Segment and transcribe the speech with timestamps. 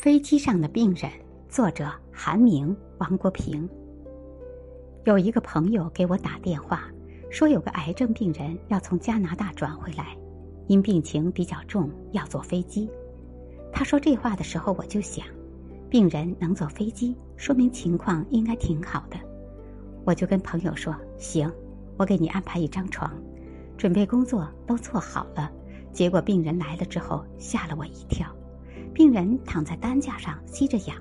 [0.00, 1.10] 飞机上的病人，
[1.46, 3.68] 作者韩明、王国平。
[5.04, 6.90] 有一个朋友给我打电话，
[7.28, 10.16] 说有个癌症病人要从加拿大转回来，
[10.68, 12.88] 因病情比较重，要坐飞机。
[13.70, 15.26] 他说这话的时候，我就想，
[15.90, 19.18] 病人能坐飞机，说明情况应该挺好的。
[20.06, 21.52] 我就跟朋友说：“行，
[21.98, 23.12] 我给你安排一张床，
[23.76, 25.52] 准备工作都做好了。”
[25.92, 28.26] 结果病人来了之后，吓了我一跳。
[29.00, 30.94] 病人躺在担架上吸着氧，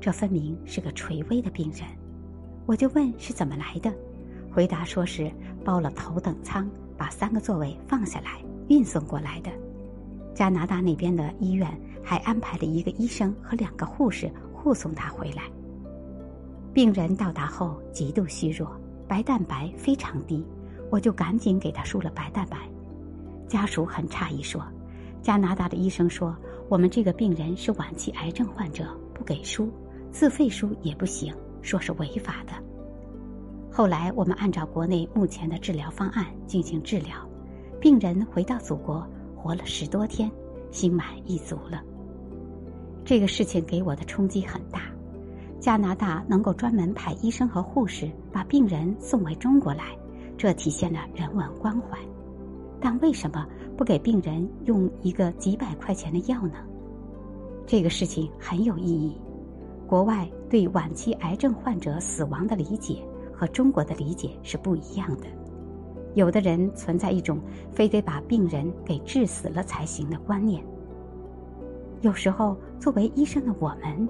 [0.00, 1.82] 这分明是个垂危的病人。
[2.66, 3.94] 我就问是怎么来的，
[4.50, 5.30] 回答说是
[5.64, 9.52] 包了头等舱，把三个座位放下来运送过来的。
[10.34, 15.44] 加拿大那边的医院还安排了一个医生和两个护士护送他回来。
[16.74, 18.68] 病人到达后极度虚弱，
[19.06, 20.44] 白蛋白非常低，
[20.90, 22.68] 我就赶紧给他输了白蛋白。
[23.46, 24.60] 家属很诧异说。
[25.20, 26.34] 加拿大的医生说
[26.68, 29.70] ：“我们这个病人是晚期癌症患者，不给输，
[30.10, 32.52] 自费输也不行，说是违法的。”
[33.72, 37.16] 后来我们按照国内目前的治疗方案进行治疗，
[37.80, 40.30] 病人回到祖国活了十多天，
[40.70, 41.82] 心满意足了。
[43.04, 44.82] 这个事情给我的冲击很大。
[45.60, 49.96] 加拿大能够专门派医生和护士把病人送回中国来，
[50.36, 51.98] 这体现了人文关怀。
[52.80, 56.54] 但为什么不给病人用一个几百块钱的药呢？
[57.66, 59.16] 这个事情很有意义。
[59.86, 65.26] 国外对晚期癌症患者死亡的理解和中国的理解是不一样的。
[66.14, 67.38] 有的人存在一种
[67.70, 70.62] 非得把病人给治死了才行的观念。
[72.00, 74.08] 有时候，作为医生的我们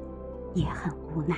[0.54, 1.36] 也很无奈。